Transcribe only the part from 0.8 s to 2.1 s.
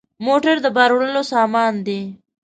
وړلو سامان دی.